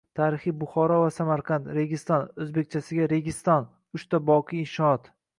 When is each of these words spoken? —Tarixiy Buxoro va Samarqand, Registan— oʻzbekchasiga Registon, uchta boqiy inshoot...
—Tarixiy 0.17 0.53
Buxoro 0.61 0.95
va 1.01 1.09
Samarqand, 1.17 1.67
Registan— 1.77 2.25
oʻzbekchasiga 2.45 3.05
Registon, 3.11 3.67
uchta 3.99 4.21
boqiy 4.31 4.61
inshoot... 4.63 5.11